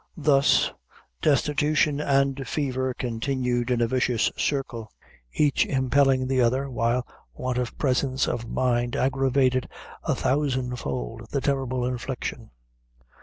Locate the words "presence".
7.77-8.27